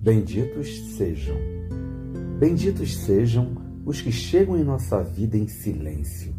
Benditos 0.00 0.96
sejam. 0.96 1.36
Benditos 2.38 2.98
sejam 2.98 3.56
os 3.84 4.00
que 4.00 4.12
chegam 4.12 4.56
em 4.56 4.62
nossa 4.62 5.02
vida 5.02 5.36
em 5.36 5.48
silêncio, 5.48 6.32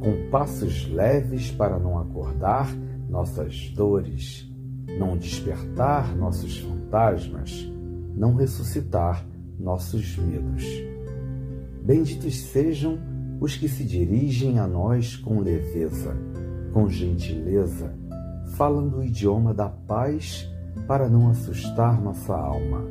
com 0.00 0.30
passos 0.30 0.88
leves 0.88 1.50
para 1.50 1.80
não 1.80 1.98
acordar 1.98 2.72
nossas 3.10 3.70
dores, 3.70 4.48
não 5.00 5.16
despertar 5.16 6.16
nossos 6.16 6.58
fantasmas, 6.58 7.68
não 8.14 8.36
ressuscitar 8.36 9.26
nossos 9.58 10.16
medos. 10.16 10.64
Benditos 11.82 12.36
sejam 12.36 13.00
os 13.40 13.56
que 13.56 13.68
se 13.68 13.82
dirigem 13.82 14.60
a 14.60 14.66
nós 14.68 15.16
com 15.16 15.40
leveza, 15.40 16.16
com 16.72 16.88
gentileza, 16.88 17.92
falando 18.56 18.98
o 18.98 19.04
idioma 19.04 19.52
da 19.52 19.68
paz 19.68 20.48
para 20.86 21.08
não 21.08 21.28
assustar 21.30 22.00
nossa 22.00 22.34
alma. 22.34 22.84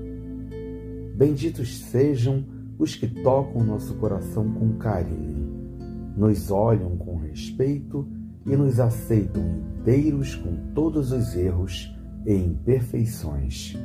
Benditos 1.16 1.80
sejam 1.80 2.44
os 2.80 2.96
que 2.96 3.08
tocam 3.08 3.64
nosso 3.64 3.94
coração 3.96 4.52
com 4.52 4.74
carinho, 4.78 6.12
nos 6.18 6.50
olham 6.50 6.98
com 6.98 7.18
respeito 7.18 8.08
e 8.46 8.56
nos 8.56 8.80
aceitam 8.80 9.44
inteiros 9.80 10.36
com 10.36 10.56
todos 10.74 11.12
os 11.12 11.36
erros 11.36 11.96
e 12.26 12.34
imperfeições. 12.34 13.78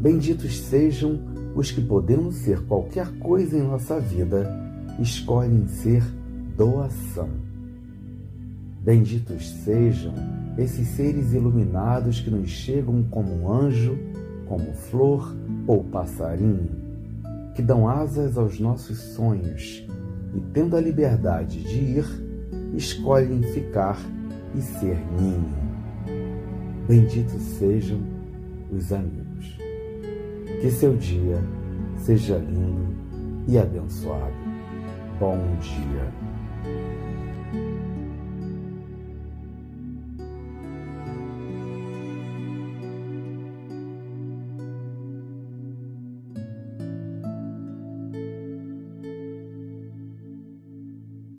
Benditos 0.00 0.58
sejam 0.58 1.20
os 1.54 1.70
que, 1.70 1.80
podendo 1.80 2.30
ser 2.30 2.64
qualquer 2.66 3.10
coisa 3.18 3.56
em 3.56 3.62
nossa 3.62 4.00
vida, 4.00 4.48
escolhem 5.00 5.66
ser 5.66 6.02
doação. 6.56 7.28
Benditos 8.80 9.48
sejam 9.64 10.14
esses 10.58 10.88
seres 10.88 11.32
iluminados 11.32 12.20
que 12.20 12.30
nos 12.30 12.50
chegam 12.50 13.04
como 13.04 13.32
um 13.32 13.52
anjo, 13.52 13.96
como 14.46 14.72
flor 14.72 15.34
ou 15.66 15.84
passarinho, 15.84 16.68
que 17.54 17.62
dão 17.62 17.88
asas 17.88 18.36
aos 18.36 18.58
nossos 18.58 18.98
sonhos 18.98 19.86
e, 20.34 20.40
tendo 20.52 20.76
a 20.76 20.80
liberdade 20.80 21.62
de 21.62 21.78
ir, 21.78 22.04
escolhem 22.74 23.42
ficar 23.42 23.98
e 24.54 24.60
ser 24.60 24.98
ninho. 25.18 25.56
Benditos 26.88 27.42
sejam 27.42 28.00
os 28.72 28.92
amigos. 28.92 29.58
Que 30.60 30.70
seu 30.70 30.96
dia 30.96 31.38
seja 31.98 32.36
lindo 32.36 32.88
e 33.46 33.58
abençoado. 33.58 34.34
Bom 35.20 35.38
dia. 35.60 36.27